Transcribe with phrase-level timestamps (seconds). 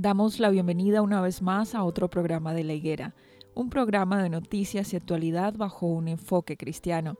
[0.00, 3.16] Damos la bienvenida una vez más a otro programa de La Higuera,
[3.56, 7.16] un programa de noticias y actualidad bajo un enfoque cristiano.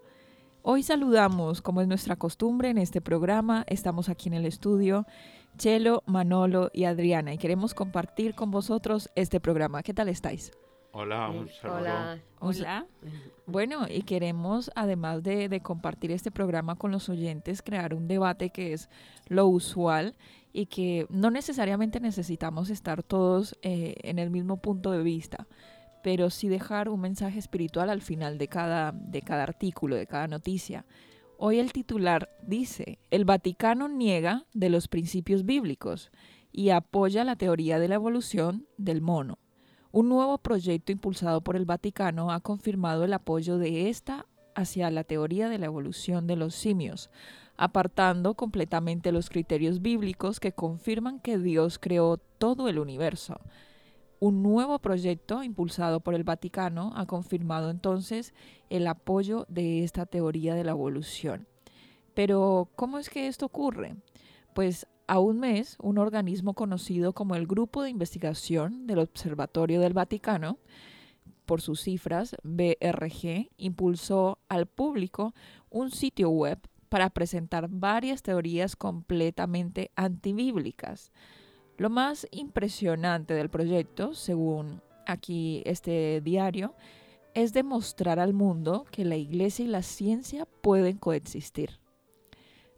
[0.63, 5.07] Hoy saludamos, como es nuestra costumbre en este programa, estamos aquí en el estudio,
[5.57, 9.83] Chelo, Manolo y Adriana, y queremos compartir con vosotros este programa.
[9.83, 10.53] ¿Qué tal estáis?
[11.01, 11.79] Hola, un saludo.
[11.79, 12.19] Hola.
[12.41, 12.87] Hola.
[13.47, 18.51] Bueno, y queremos, además de, de, compartir este programa con los oyentes, crear un debate
[18.51, 18.91] que es
[19.29, 20.17] lo usual
[20.53, 25.47] y que no necesariamente necesitamos estar todos eh, en el mismo punto de vista,
[26.03, 30.27] pero sí dejar un mensaje espiritual al final de cada, de cada artículo, de cada
[30.27, 30.85] noticia.
[31.37, 36.11] Hoy el titular dice, el Vaticano niega de los principios bíblicos
[36.51, 39.39] y apoya la teoría de la evolución del mono.
[39.99, 45.03] Un nuevo proyecto impulsado por el Vaticano ha confirmado el apoyo de esta hacia la
[45.03, 47.11] teoría de la evolución de los simios,
[47.57, 53.41] apartando completamente los criterios bíblicos que confirman que Dios creó todo el universo.
[54.21, 58.35] Un nuevo proyecto impulsado por el Vaticano ha confirmado entonces
[58.71, 61.49] el apoyo de esta teoría de la evolución.
[62.15, 63.97] Pero, ¿cómo es que esto ocurre?
[64.55, 69.95] Pues a un mes, un organismo conocido como el Grupo de Investigación del Observatorio del
[69.95, 70.59] Vaticano,
[71.47, 75.35] por sus cifras, BRG, impulsó al público
[75.71, 76.59] un sitio web
[76.91, 81.11] para presentar varias teorías completamente antibíblicas.
[81.79, 86.75] Lo más impresionante del proyecto, según aquí este diario,
[87.33, 91.78] es demostrar al mundo que la iglesia y la ciencia pueden coexistir.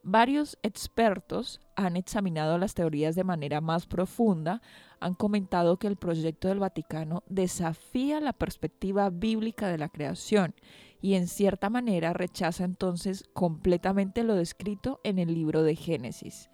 [0.03, 4.63] Varios expertos han examinado las teorías de manera más profunda,
[4.99, 10.55] han comentado que el proyecto del Vaticano desafía la perspectiva bíblica de la creación
[11.03, 16.51] y en cierta manera rechaza entonces completamente lo descrito en el libro de Génesis.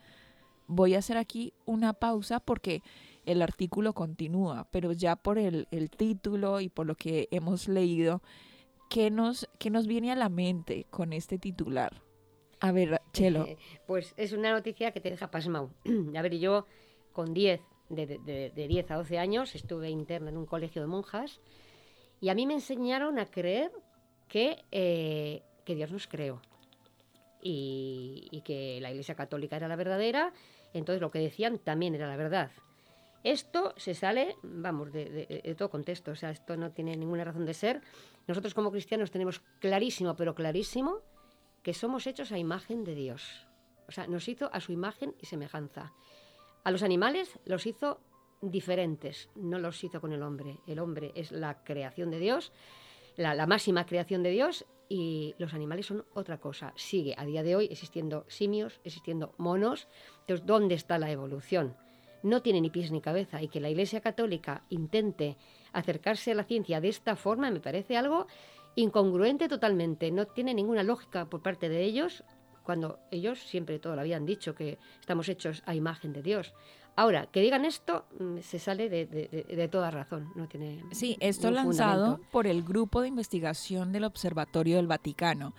[0.67, 2.83] Voy a hacer aquí una pausa porque
[3.25, 8.23] el artículo continúa, pero ya por el, título y por lo que hemos leído,
[8.91, 12.03] ¿qué nos, ¿qué nos viene a la mente con este titular?
[12.61, 13.56] A ver, Eh,
[13.87, 15.71] pues es una noticia que te deja pasmado.
[16.16, 16.66] a ver, yo
[17.12, 18.06] con 10, de,
[18.54, 21.41] de, 10 a 12 años, estuve interna en un colegio de monjas
[22.21, 23.71] y a mí me enseñaron a creer
[24.28, 26.43] que, eh, que Dios nos creó
[27.41, 30.32] y, y, que la Iglesia Católica era la verdadera,
[30.72, 32.50] entonces lo que decían también era la verdad.
[33.22, 37.44] Esto se sale, vamos, de, de, todo contexto, o sea, esto no tiene ninguna razón
[37.44, 37.81] de ser.
[38.28, 41.00] Nosotros como cristianos tenemos clarísimo, pero clarísimo,
[41.67, 43.49] que somos hechos a imagen de Dios.
[43.89, 45.93] O sea, nos hizo a su imagen y semejanza.
[46.63, 47.99] A los animales los hizo
[48.41, 50.61] diferentes, no los hizo con el hombre.
[50.69, 52.53] El hombre es la creación de Dios,
[53.17, 56.73] la, máxima creación de Dios, y los animales son otra cosa.
[56.77, 59.89] Sigue a día de hoy existiendo simios, existiendo monos.
[60.21, 61.77] Entonces, ¿dónde está la evolución?
[62.23, 65.37] No tiene ni pies ni cabeza y que la Iglesia Católica intente
[65.73, 68.29] acercarse a la ciencia de esta forma me parece algo
[68.76, 72.23] incongruente totalmente, no tiene ninguna lógica por parte de ellos,
[72.62, 76.55] cuando ellos siempre todo lo habían dicho que estamos hechos a imagen de Dios.
[76.94, 80.82] Ahora, que digan esto mm, se sale de, toda razón, no tiene.
[80.93, 85.55] Sí, esto lanzado por el Grupo de Investigación del Observatorio del Vaticano.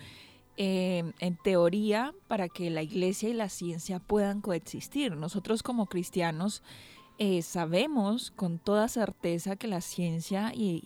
[0.60, 5.16] eh, en teoría para que la iglesia y la ciencia puedan coexistir.
[5.16, 6.64] Nosotros como cristianos
[7.20, 10.84] eh, sabemos con toda certeza que la ciencia y,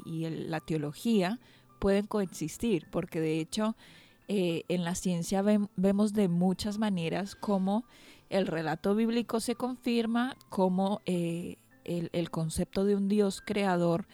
[0.47, 1.39] la teología
[1.81, 3.75] pueden coexistir, porque de hecho
[4.29, 5.43] eh, en la ciencia
[5.75, 7.83] vemos de muchas maneras cómo
[8.29, 14.07] el relato bíblico se confirma, cómo el, el, concepto de un Dios creador,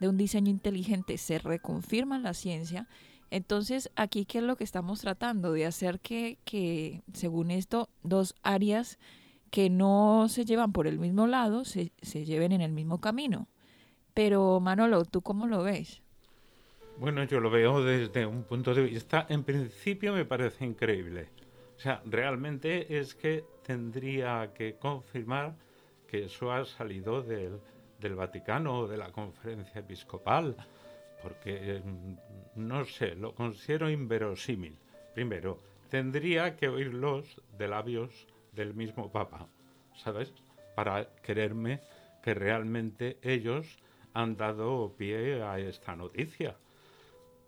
[0.00, 2.86] de un diseño inteligente, se reconfirma en la ciencia
[3.32, 5.52] entonces, aquí, ¿qué es lo que estamos tratando?
[5.52, 8.98] De hacer que, que según esto, dos áreas
[9.50, 13.48] que no se llevan por el mismo lado se, se lleven en el mismo camino.
[14.12, 16.02] Pero, Manolo, ¿tú cómo lo ves?
[17.02, 21.30] Bueno, yo lo veo desde un punto de vista, en principio me parece increíble.
[21.76, 25.56] O sea, realmente es que tendría que confirmar
[26.06, 27.58] que eso ha salido del,
[27.98, 30.54] del Vaticano o de la conferencia episcopal
[31.20, 34.78] porque mm, no sé, lo considero inverosímil.
[35.12, 35.58] Primero,
[35.90, 39.48] tendría que oírlos de labios del mismo Papa,
[39.96, 40.32] ¿sabes?
[40.76, 41.80] Para quererme
[42.22, 43.80] que realmente ellos
[44.14, 46.54] han dado pie a esta noticia.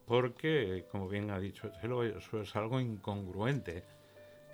[0.06, 3.85] Porque, como bien ha dicho Chelo, eso es algo incongruente.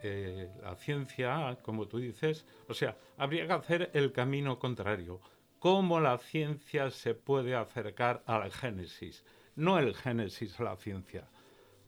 [0.03, 5.21] Eh, la ciencia, como tú dices, o sea, habría que hacer el camino contrario.
[5.59, 9.25] Cómo la ciencia se puede acercar al Génesis,
[9.57, 11.29] no el Génesis a la ciencia,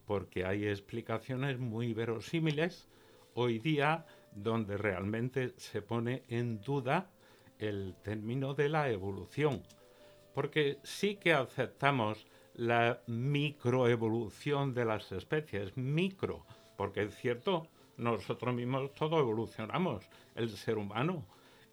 [0.06, 2.90] porque hay explicaciones muy verosímiles
[3.34, 4.04] hoy día
[4.34, 7.10] donde realmente se pone en duda
[7.58, 9.62] el término de la evolución,
[10.34, 16.44] porque sí que aceptamos la microevolución de las especies, micro,
[16.76, 20.04] porque es cierto, nosotros mismos todos evolucionamos,
[20.34, 21.24] el ser humano,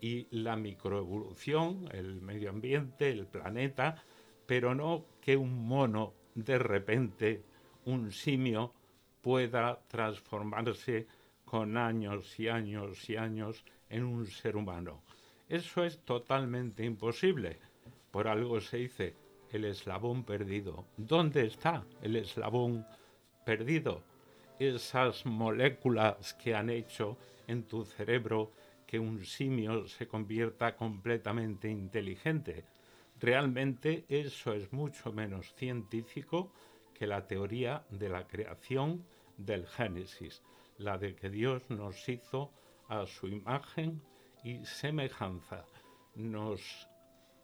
[0.02, 4.02] y la microevolución, el medio ambiente, el planeta,
[4.46, 7.44] pero no que un mono de repente,
[7.86, 8.74] un simio,
[9.22, 11.08] pueda transformarse
[11.44, 15.02] con años y años y años en un ser humano.
[15.50, 17.60] Eso es totalmente imposible.
[18.12, 19.16] Por algo se dice
[19.52, 20.86] el eslabón perdido.
[20.98, 22.86] ¿Dónde está el eslabón
[23.46, 24.04] perdido?
[24.60, 27.18] Esas moléculas que han hecho
[27.48, 28.52] en tu cerebro
[28.86, 32.66] que un simio se convierta completamente inteligente.
[33.20, 36.52] Realmente eso es mucho menos científico
[36.94, 39.06] que la teoría de la creación
[39.38, 40.42] del Génesis,
[40.78, 42.52] la de que Dios nos hizo
[42.88, 44.02] a su imagen
[44.44, 45.66] y semejanza,
[46.16, 46.88] nos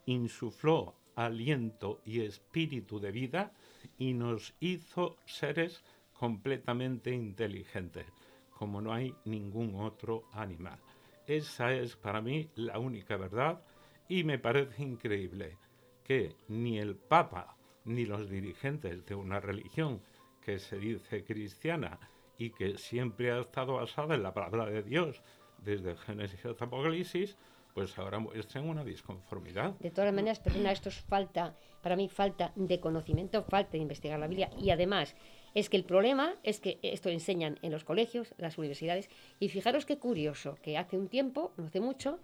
[0.05, 3.53] insufló aliento y espíritu de vida
[3.97, 5.83] y nos hizo seres
[6.13, 8.05] completamente inteligentes,
[8.51, 10.79] como no hay ningún otro animal.
[11.27, 13.61] Esa es para mí la única verdad
[14.07, 15.57] y me parece increíble
[16.03, 20.01] que ni el Papa ni los dirigentes de una religión
[20.41, 21.99] que se dice cristiana
[22.37, 25.21] y que siempre ha estado basada en la palabra de Dios
[25.57, 27.37] desde Génesis hasta Apocalipsis,
[27.75, 29.73] pues ahora muestran una disconformidad.
[29.79, 34.17] De todas maneras, perdona, esto es falta, para mí falta de conocimiento, falta de investigar
[34.17, 35.13] la Biblia y además
[35.53, 39.09] es que el problema es que esto enseñan en los colegios, las universidades,
[39.41, 42.19] y fijaros qué curioso, que hace un tiempo, no hace mucho,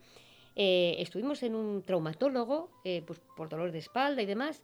[0.56, 4.64] eh, estuvimos en un traumatólogo, eh, pues por dolor de espalda y demás,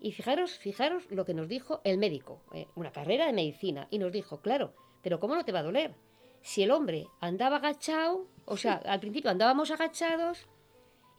[0.00, 3.98] y fijaros, fijaros lo que nos dijo el médico, eh, una carrera de medicina, y
[3.98, 4.72] nos dijo, claro,
[5.02, 5.94] pero ¿cómo no te va a doler?
[6.42, 10.46] Si el hombre andaba agachado, o sea, al principio andábamos agachados,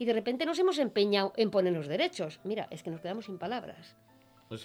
[0.02, 2.40] y de repente nos hemos empeñado en ponernos derechos.
[2.44, 3.96] Mira, es que nos quedamos sin palabras.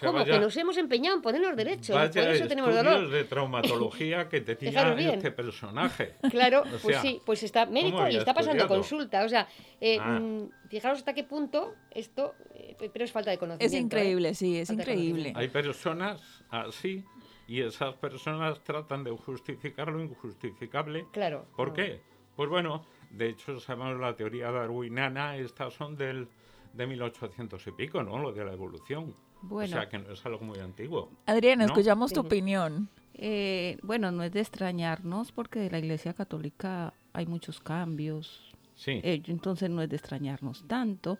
[0.01, 0.25] ¿Cómo?
[0.25, 1.95] que nos hemos empeñado en poner los derechos.
[1.95, 3.09] Vaya por eso tenemos dolor.
[3.09, 6.15] de traumatología que tenía este personaje.
[6.29, 9.23] Claro, pues sí, pues está médico y está pasando consulta.
[9.23, 9.47] O sea,
[9.79, 10.19] eh, ah.
[10.19, 13.75] mm, fijaros hasta qué punto esto, eh, pero es falta de conocimiento.
[13.77, 14.35] Es increíble, ¿eh?
[14.35, 15.33] sí, es increíble.
[15.35, 17.05] Hay personas así
[17.47, 21.07] y esas personas tratan de justificar lo injustificable.
[21.11, 21.45] Claro.
[21.55, 22.01] ¿Por qué?
[22.35, 26.27] Pues bueno, de hecho sabemos la teoría darwiniana, estas son del
[26.73, 28.19] de 1800 y pico, ¿no?
[28.19, 29.15] Lo de la evolución.
[29.41, 29.75] Bueno.
[29.75, 31.09] O sea, que no es algo muy antiguo.
[31.25, 32.89] Adriana, escuchamos tu opinión.
[33.13, 38.55] Eh, bueno, no es de extrañarnos porque de la Iglesia Católica hay muchos cambios.
[38.75, 38.99] Sí.
[39.03, 41.17] Eh, entonces no es de extrañarnos tanto.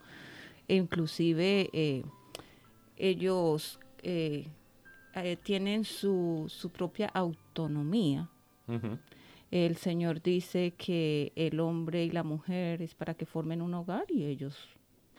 [0.67, 2.03] E inclusive eh,
[2.97, 3.79] ellos
[5.43, 8.29] tienen su, su, propia autonomía.
[9.49, 14.05] El Señor dice que el hombre y la mujer es para que formen un hogar
[14.09, 14.57] y ellos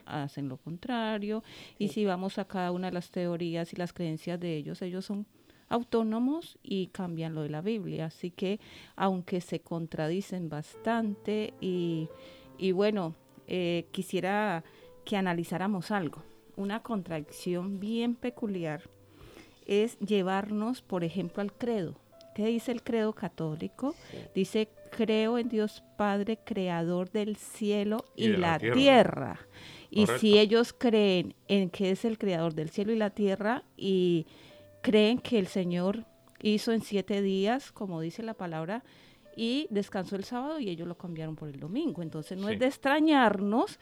[0.05, 1.43] hacen lo contrario.
[1.77, 5.05] Y si vamos a cada una de las teorías y las creencias de ellos, ellos
[5.05, 5.25] son
[5.67, 8.05] autónomos y cambian lo de la Biblia.
[8.05, 8.59] Así que
[8.95, 12.09] aunque se contradicen bastante y,
[12.57, 13.15] y bueno,
[13.47, 14.63] eh, quisiera
[15.05, 16.23] que analizáramos algo.
[16.55, 18.83] Una contradicción bien peculiar
[19.69, 21.95] es llevarnos, por ejemplo, al credo.
[22.39, 23.95] ¿qué dice el credo católico?
[24.33, 29.39] Dice, creo en Dios Padre, creador del cielo y, la, tierra.
[29.91, 34.25] Y si ellos creen en que es el creador del cielo y la tierra y
[34.81, 36.05] creen que el Señor
[36.41, 38.85] hizo en siete días, como dice la palabra,
[39.35, 42.01] y descansó el sábado y ellos lo cambiaron por el domingo.
[42.01, 43.79] Entonces no es de extrañarnos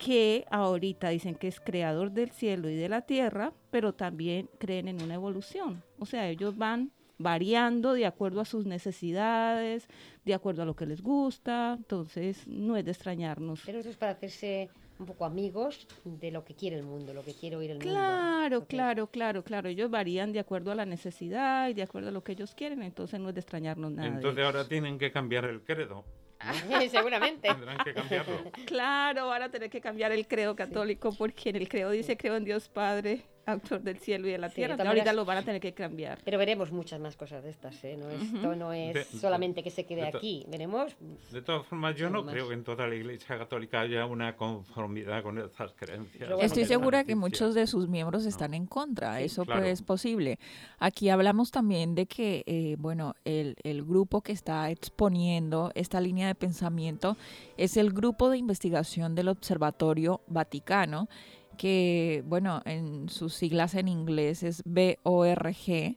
[0.00, 4.88] que ahorita dicen que es creador del cielo y de la tierra, pero también creen
[4.88, 5.84] en una evolución.
[5.98, 9.88] O sea, ellos van variando de acuerdo a sus necesidades,
[10.24, 13.60] de acuerdo a lo que les gusta, entonces no es de extrañarnos.
[13.66, 17.22] Pero eso es para hacerse un poco amigos de lo que quiere el mundo, lo
[17.22, 17.92] que quiere oír el mundo.
[17.92, 19.68] Claro, claro, claro, claro.
[19.68, 22.82] Ellos varían de acuerdo a la necesidad y de acuerdo a lo que ellos quieren,
[22.82, 24.08] entonces no es de extrañarnos nada.
[24.08, 26.06] Entonces ahora tienen que cambiar el credo.
[26.90, 27.48] Seguramente.
[27.48, 28.50] Tendrán que cambiarlo.
[28.66, 32.36] Claro, van a tener que cambiar el credo católico porque en el credo dice creo
[32.36, 34.76] en Dios Padre, autor del cielo y de la tierra.
[34.82, 36.18] ahorita lo van a tener que cambiar.
[36.24, 37.96] Pero veremos muchas más cosas de estas, ¿eh?
[37.96, 40.44] No, esto no es solamente que se quede aquí.
[40.48, 40.96] Veremos.
[41.30, 45.22] De todas formas, yo no creo que en toda la Iglesia Católica haya una conformidad
[45.22, 46.30] con estas creencias.
[46.40, 49.20] Estoy segura que muchos de sus miembros están en contra.
[49.20, 50.38] Eso pues es posible.
[50.78, 56.26] Aquí hablamos también de que, eh, bueno, el, el grupo que está exponiendo esta línea
[56.26, 57.16] de pensamiento
[57.56, 61.08] es el grupo de investigación del Observatorio Vaticano
[61.56, 65.96] que, bueno, en sus siglas en inglés es BORG.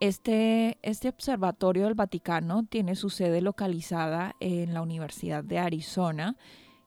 [0.00, 6.36] Este, este observatorio del Vaticano tiene su sede localizada en la Universidad de Arizona,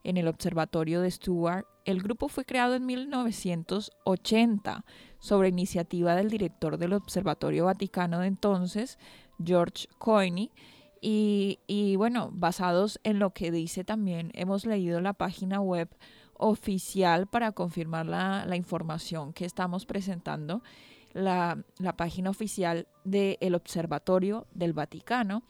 [0.03, 1.65] en el observatorio de Stewart.
[1.85, 4.85] El grupo fue creado en 1980
[5.19, 8.99] sobre iniciativa del director del Observatorio Vaticano de entonces,
[9.43, 10.51] George Coyne.
[11.01, 15.89] Y, y bueno, basados en lo que dice también, hemos leído la página web
[16.37, 20.61] oficial para confirmar la, información que estamos presentando,
[21.13, 21.63] la,
[21.95, 25.43] página oficial del Observatorio del Vaticano.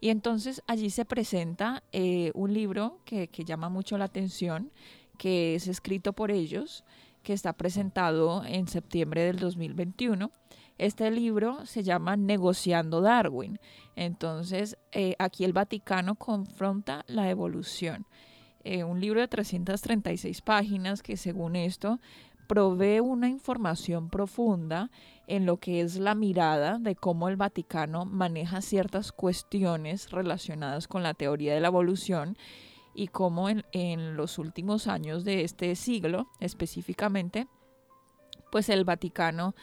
[0.00, 4.72] Y entonces allí se presenta eh, un libro que, llama mucho la atención,
[5.18, 6.84] que es escrito por ellos,
[7.22, 10.30] que está presentado en septiembre del 2021.
[10.78, 13.60] Este libro se llama Negociando Darwin.
[13.94, 18.06] Entonces, eh, aquí el Vaticano confronta la evolución.
[18.62, 21.98] Eh, un libro de 336 páginas que según esto
[22.46, 24.90] provee una información profunda
[25.28, 31.04] en lo que es la mirada de cómo el Vaticano maneja ciertas cuestiones relacionadas con
[31.04, 32.36] la teoría de la evolución
[32.92, 37.46] y cómo en, los últimos años de este siglo específicamente,
[38.50, 39.54] pues el Vaticano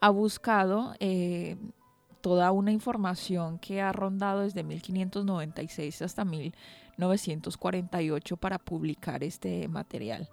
[0.00, 1.56] ha buscado eh,
[2.22, 10.28] toda una información que ha rondado desde 1596 hasta 1596 1948 para publicar este material.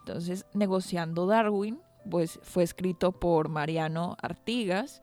[0.00, 5.02] Entonces, Negociando Darwin, pues fue escrito por Mariano Artigas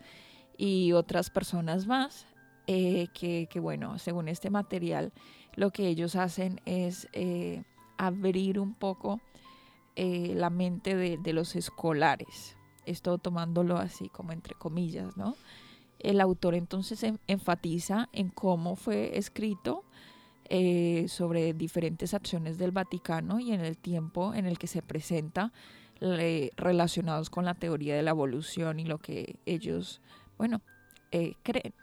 [0.58, 2.26] y otras personas más,
[2.68, 5.12] eh, que, bueno, según este material,
[5.56, 7.64] lo que ellos hacen es eh,
[7.98, 9.20] abrir un poco
[9.96, 12.56] eh, la mente de, de, los escolares.
[12.86, 15.36] Esto tomándolo así como entre comillas, ¿no?
[16.00, 19.84] El autor entonces enfatiza en cómo fue escrito
[20.50, 25.52] eh, sobre diferentes acciones del Vaticano y en el tiempo en el que se presenta
[26.58, 30.02] relacionados con la teoría de la evolución y lo que ellos,
[30.38, 30.62] bueno,
[31.12, 31.74] eh, creen.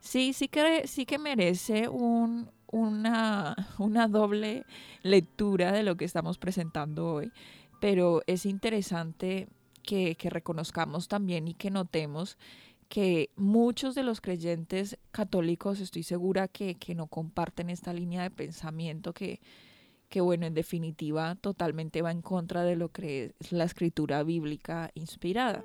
[0.00, 4.64] Sí, sí que, sí que merece un, una, una doble
[5.02, 7.32] lectura de lo que estamos presentando hoy,
[7.80, 9.48] pero es interesante
[9.82, 12.38] que, que reconozcamos también y que notemos
[12.88, 19.12] que muchos de los creyentes católicos estoy segura que, no comparten esta línea de pensamiento
[19.12, 19.40] que,
[20.08, 24.90] que, bueno, en definitiva totalmente va en contra de lo que es la escritura bíblica
[24.94, 25.64] inspirada.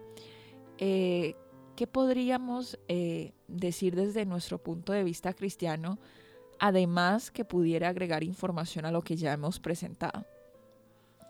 [0.77, 1.35] Eh,
[1.75, 5.99] ¿Qué podríamos eh, decir desde nuestro punto de vista cristiano,
[6.59, 10.25] además que pudiera agregar información a lo que ya hemos presentado?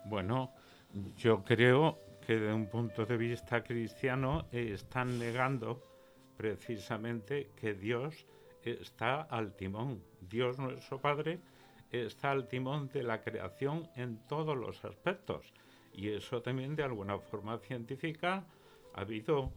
[0.04, 0.52] Bueno,
[1.16, 1.98] yo creo
[2.38, 5.82] de un punto de vista cristiano eh, están negando
[6.36, 8.26] precisamente que Dios
[8.62, 10.02] está al timón.
[10.20, 11.40] Dios nuestro Padre
[11.90, 15.52] está al timón de la creación en todos los aspectos.
[15.92, 18.44] Y eso también de alguna forma científica
[18.94, 19.52] ha habido.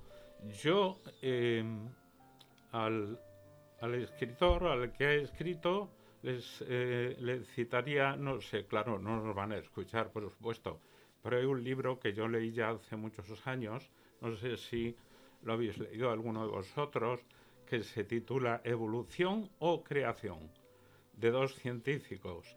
[0.62, 1.88] Yo em,
[2.72, 3.18] al,
[3.96, 5.90] escritor, al que ha escrito,
[6.22, 10.82] les, eh, les citaría, no sé, claro, no nos van a escuchar, por supuesto,
[11.26, 13.90] pero hay un libro que yo leí ya hace muchos años,
[14.22, 14.96] no sé si
[15.42, 17.20] lo habéis leído alguno de vosotros,
[17.66, 20.52] que se titula Evolución o Creación,
[21.14, 22.56] de dos científicos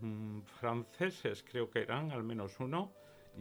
[0.00, 2.90] mm, franceses, creo que eran, al menos uno,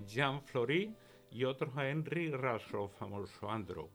[0.05, 0.93] Jean Flory
[1.31, 3.87] y otro Henry Rasso, famoso Andrew.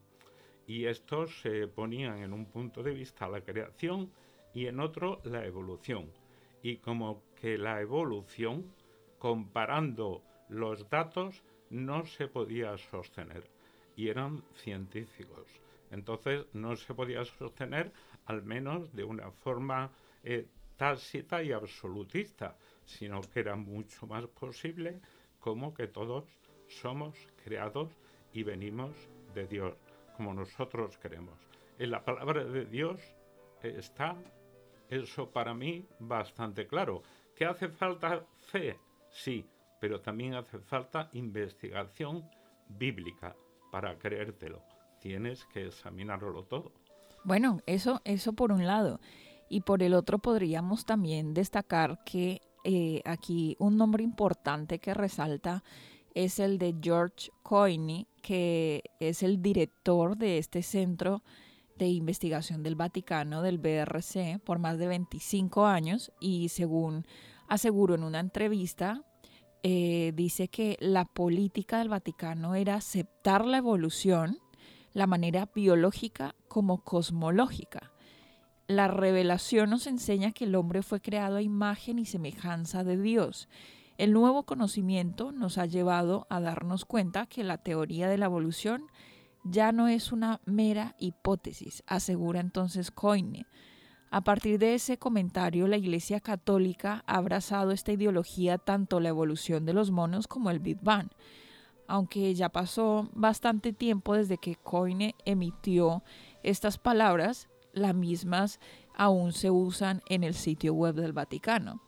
[0.65, 4.11] y estos se ponían en un punto de vista la creación
[4.51, 6.11] y en otro la evolución.
[6.63, 8.73] Y como que la evolución,
[9.19, 13.49] comparando los datos, no se podía sostener.
[13.95, 15.47] Y eran científicos.
[15.89, 17.91] Entonces no se podía sostener,
[18.25, 19.91] al menos de una forma
[20.23, 24.99] eh, tácita y absolutista, sino que era mucho más posible
[25.39, 26.25] como que todos
[26.67, 27.89] somos creados
[28.33, 28.91] y venimos
[29.33, 29.75] de Dios,
[30.15, 31.39] como nosotros queremos.
[31.79, 33.01] En la palabra de Dios
[33.63, 34.17] está
[34.89, 37.01] eso para mí bastante claro.
[37.35, 38.77] ¿Que hace falta fe?
[39.09, 39.45] Sí,
[39.81, 42.23] pero también hace falta investigación
[42.69, 43.35] bíblica
[43.71, 44.61] para creértelo.
[45.01, 46.71] Tienes que examinarlo todo.
[47.23, 49.01] Bueno, eso, eso por un lado.
[49.49, 55.63] Y por el otro podríamos también destacar que eh, aquí un nombre importante que resalta
[56.13, 61.23] es el de George Coyne, que es el director de este centro
[61.77, 67.07] de investigación del Vaticano, del BRC, por más de 25 años y según
[67.47, 69.03] aseguró en una entrevista,
[69.63, 74.39] eh, dice que la política del Vaticano era aceptar la evolución,
[74.93, 77.91] la manera biológica como cosmológica.
[78.67, 83.49] La revelación nos enseña que el hombre fue creado a imagen y semejanza de Dios.
[83.97, 88.87] El nuevo conocimiento nos ha llevado a darnos cuenta que la teoría de la evolución
[89.43, 93.45] ya no es una mera hipótesis, asegura entonces Coyne.
[94.13, 99.65] A partir de ese comentario, la Iglesia Católica ha abrazado esta ideología tanto la evolución
[99.65, 101.07] de los monos como el Big Bang.
[101.87, 106.03] Aunque ya pasó bastante tiempo desde que Coyne emitió
[106.43, 108.59] estas palabras, las mismas
[108.93, 111.81] aún se usan en el sitio web del Vaticano.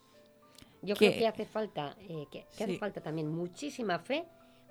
[0.82, 4.24] Yo creo que hace falta, eh, que, hace falta también muchísima fe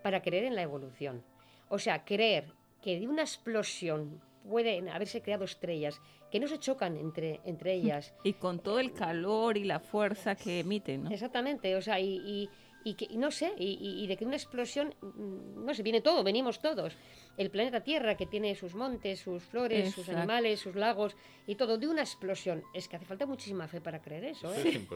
[0.02, 1.23] para creer en la evolución.
[1.68, 6.96] O sea, creer que de una explosión pueden haberse creado estrellas que no se chocan
[6.96, 8.14] entre, entre ellas.
[8.25, 11.11] Y con todo el calor y la fuerza que emiten, ¿no?
[11.11, 12.50] Exactamente, o sea, y, y
[12.95, 16.97] que no sé, y, de que una explosión, mm, no sé, viene todo, venimos todos.
[17.37, 21.16] El planeta Tierra que tiene sus montes, sus flores, sus animales, sus lagos
[21.47, 22.62] y todo de una explosión.
[22.75, 24.53] Es que hace falta muchísima fe para creer eso.
[24.55, 24.87] ¿eh?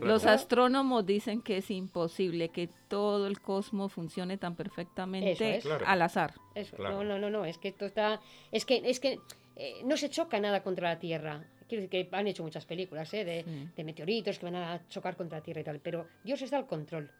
[0.00, 6.34] Los astrónomos dicen que es imposible que todo el cosmos funcione tan perfectamente al azar.
[6.54, 6.76] Eso.
[6.78, 8.20] No, no, no, no, es que esto está,
[8.52, 9.18] es que, es que
[9.56, 11.44] eh, no se choca nada contra la Tierra.
[11.68, 13.24] Quiero decir que han hecho muchas películas ¿eh?
[13.24, 16.66] de, meteoritos que van a chocar contra la Tierra y tal, pero Dios está al
[16.66, 17.10] control.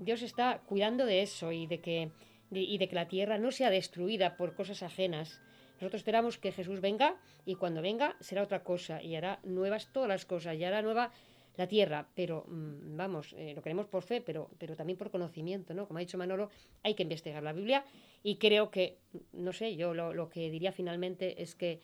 [0.00, 2.10] Dios está cuidando de eso y de que
[2.52, 5.40] y de que la Tierra no sea destruida por cosas ajenas.
[5.80, 10.08] Nosotros esperamos que Jesús venga y cuando venga será otra cosa y hará nuevas todas
[10.08, 11.12] las cosas y hará nueva
[11.56, 15.74] la tierra, pero mm, vamos, eh, lo queremos por fe, pero, pero también por conocimiento,
[15.74, 15.86] ¿no?
[15.86, 16.48] Como ha dicho Manolo,
[16.82, 17.84] hay que investigar la Biblia
[18.22, 18.98] y creo que,
[19.32, 21.82] no sé, yo lo, lo que diría finalmente es que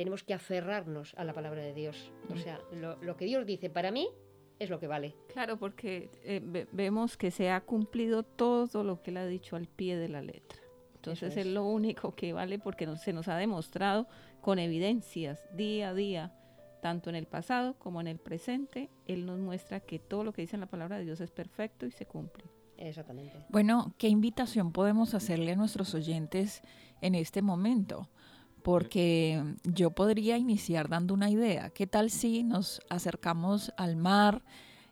[0.00, 2.10] tenemos que aferrarnos a la palabra de Dios.
[2.30, 4.08] O sea, lo, que Dios dice para mí
[4.58, 5.14] es lo que vale.
[5.30, 9.66] Claro, porque eh, vemos que se ha cumplido todo lo que él ha dicho al
[9.66, 10.58] pie de la letra.
[10.94, 11.44] Entonces es.
[11.44, 14.08] lo único que vale porque se nos ha demostrado
[14.40, 16.32] con evidencias día a día,
[16.80, 18.88] tanto en el pasado como en el presente.
[19.06, 21.84] Él nos muestra que todo lo que dice en la palabra de Dios es perfecto
[21.84, 22.44] y se cumple.
[22.78, 23.36] Exactamente.
[23.50, 26.62] Bueno, ¿qué invitación podemos hacerle a nuestros oyentes
[27.02, 28.08] en este momento?
[28.62, 31.70] Porque yo podría iniciar dando una idea.
[31.70, 34.42] ¿Qué tal si nos acercamos al mar,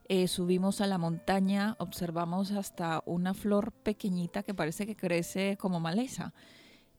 [0.09, 5.81] eh, subimos a la montaña, observamos hasta una flor pequeñita que parece que crece como
[5.81, 6.35] maleza?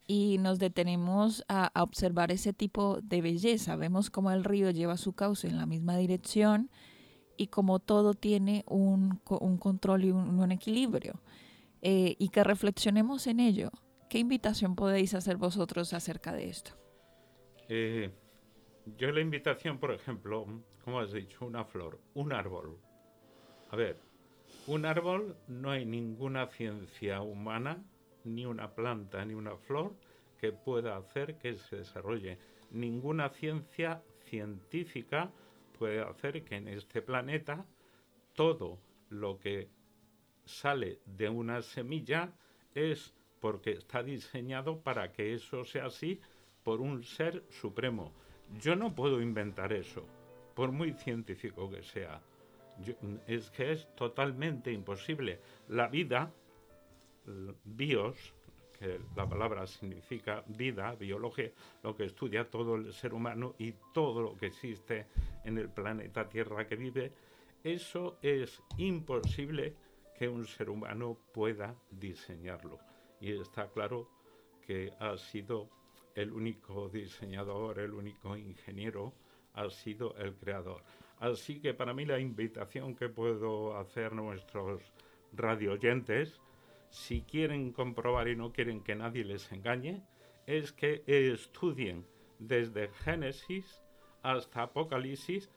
[0.08, 3.76] Y nos detenemos a, observar ese tipo de belleza.
[3.76, 6.70] Vemos cómo el río lleva su cauce en la misma dirección
[7.38, 9.20] y como todo tiene un,
[9.60, 11.22] control y un, equilibrio.
[11.82, 13.72] Eh, y que reflexionemos en ello
[14.10, 16.72] ¿Qué invitación podéis hacer vosotros acerca de esto?
[17.68, 18.10] Eh,
[18.98, 20.48] yo la invitación, por ejemplo,
[20.84, 22.80] como has dicho, una flor, un árbol.
[23.70, 24.00] A ver,
[24.66, 27.84] un árbol no hay ninguna ciencia humana,
[28.24, 29.96] ni una planta, ni una flor
[30.40, 32.40] que pueda hacer que se desarrolle.
[32.72, 35.32] Ninguna ciencia científica
[35.78, 37.64] puede hacer que en este planeta
[38.34, 39.70] todo lo que
[40.46, 42.34] sale de una semilla
[42.74, 46.20] es porque está diseñado para que eso sea así
[46.64, 48.14] por un ser supremo.
[48.60, 50.06] Yo no puedo inventar eso,
[50.56, 52.22] por muy científico que sea.
[53.28, 55.40] es que es totalmente imposible.
[55.68, 56.32] La vida,
[57.64, 58.34] bios,
[58.78, 61.52] que la palabra significa vida, biología,
[61.84, 65.08] lo que estudia todo el ser humano y todo lo que existe
[65.44, 67.12] en el planeta Tierra que vive,
[67.62, 69.76] eso es imposible
[70.18, 72.89] que un ser humano pueda diseñarlo
[73.20, 74.10] y está claro
[74.66, 75.70] que ha sido
[76.16, 79.14] el único diseñador, el único ingeniero,
[79.54, 80.84] ha sido el creador.
[81.20, 84.82] Así que para mí la invitación que puedo hacer a nuestros
[85.34, 86.40] radioyentes,
[86.90, 90.04] si quieren comprobar y no quieren que nadie les engañe,
[90.48, 92.06] es que estudien
[92.40, 93.82] desde Génesis
[94.24, 95.50] hasta Apocalipsis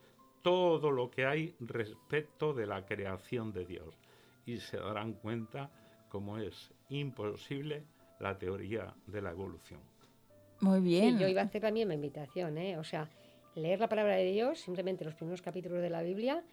[0.43, 3.99] todo lo que hay respecto de la creación de Dios
[4.45, 5.71] y se darán cuenta
[6.13, 7.85] cómo es imposible
[8.21, 9.81] la teoría de la evolución.
[10.61, 11.19] Muy bien.
[11.19, 12.77] yo iba a hacer también mi invitación, ¿eh?
[12.77, 13.09] o sea,
[13.55, 16.45] leer la palabra de Dios, simplemente los primeros capítulos de la Biblia,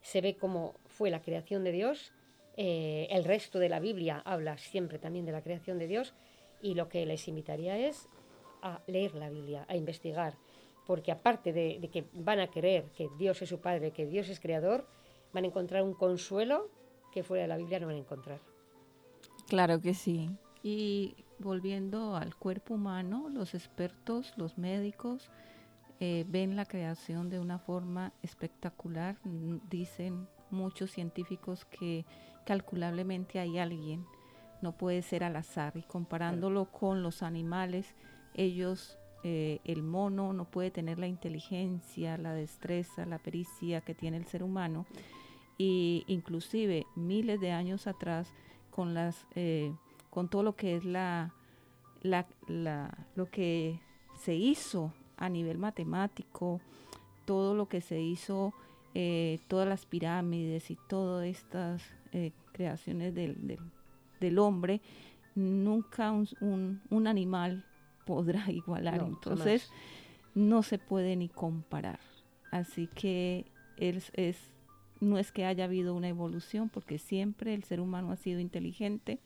[0.00, 2.14] se ve cómo fue la creación de Dios,
[2.56, 6.14] eh, el resto de la Biblia habla siempre también de la creación de Dios
[6.62, 8.08] y lo que les invitaría es
[8.62, 10.38] a leer la Biblia, a investigar,
[10.86, 14.40] porque aparte de, que van a creer que Dios es su Padre, que Dios es
[14.40, 14.88] creador,
[15.34, 16.70] van a encontrar un consuelo
[17.12, 18.53] que fuera de la Biblia no van a encontrar.
[19.48, 20.30] Claro que sí.
[20.62, 25.30] Y volviendo al cuerpo humano, los expertos, los médicos,
[26.00, 29.16] eh, ven la creación de una forma espectacular.
[29.68, 32.04] Dicen muchos científicos que
[32.46, 34.04] calculablemente hay alguien,
[34.62, 35.72] no puede ser al azar.
[35.76, 37.94] Y comparándolo con los animales,
[38.34, 44.16] ellos eh, el mono no puede tener la inteligencia, la destreza, la pericia que tiene
[44.16, 44.86] el ser humano.
[45.56, 48.32] Y inclusive miles de años atrás,
[48.74, 49.72] con las eh,
[50.10, 51.32] con todo lo que es la,
[52.02, 52.26] la,
[53.14, 53.80] lo que
[54.20, 56.60] se hizo a nivel matemático,
[57.24, 58.52] todo lo que se hizo,
[58.94, 61.82] eh, todas las pirámides y todas estas
[62.52, 63.58] creaciones del,
[64.20, 64.80] del, hombre,
[65.34, 67.64] nunca un, un animal
[68.06, 69.02] podrá igualar.
[69.02, 69.70] Entonces,
[70.34, 72.00] no se puede ni comparar.
[72.50, 74.38] Así que es, es,
[75.04, 79.20] no es que haya habido una evolución, porque siempre el ser humano ha sido inteligente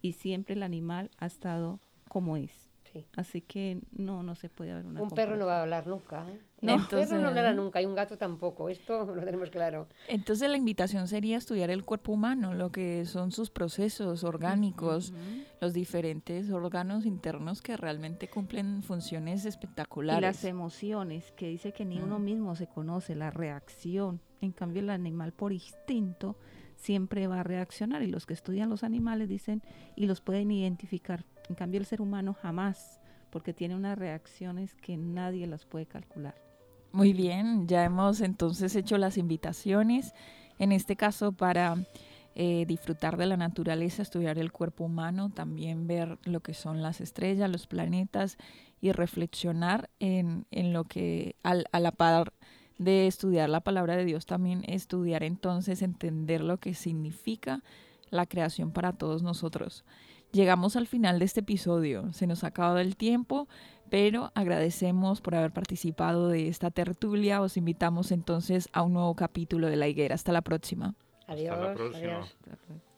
[0.00, 2.74] y siempre el animal ha estado como es.
[3.16, 5.02] Así que no, no se puede haber una.
[5.02, 6.24] Un perro no va a hablar nunca.
[6.30, 6.40] ¿eh?
[6.60, 8.68] No, un perro no hablará nunca y un gato tampoco.
[8.68, 9.88] Esto lo tenemos claro.
[10.08, 15.12] Entonces la invitación sería estudiar el cuerpo humano, lo que son sus procesos orgánicos,
[15.60, 20.18] los diferentes órganos internos que realmente cumplen funciones espectaculares.
[20.18, 24.20] Y las emociones, que dice que ni uno mismo se conoce, la reacción.
[24.44, 26.36] En cambio el animal por instinto
[26.76, 28.02] siempre va a reaccionar.
[28.02, 29.62] Y los que estudian los animales dicen
[29.96, 31.24] y los pueden identificar.
[31.48, 36.34] En cambio, el ser humano jamás, porque tiene unas reacciones que nadie las puede calcular.
[36.92, 40.14] Muy bien, ya hemos entonces hecho las invitaciones,
[40.60, 41.76] en este caso para
[42.36, 47.00] eh, disfrutar de la naturaleza, estudiar el cuerpo humano, también ver lo que son las
[47.00, 48.38] estrellas, los planetas
[48.80, 52.32] y reflexionar en, en lo que al, a la par
[52.78, 57.62] de estudiar la palabra de Dios, también estudiar entonces, entender lo que significa
[58.10, 59.84] la creación para todos nosotros.
[60.32, 63.48] Llegamos al final de este episodio, se nos ha acabado el tiempo,
[63.88, 67.40] pero agradecemos por haber participado de esta tertulia.
[67.40, 70.16] Os invitamos entonces a un nuevo capítulo de La Higuera.
[70.16, 70.94] Hasta la próxima.
[71.28, 71.52] Adiós.
[71.52, 72.93] Hasta la próxima.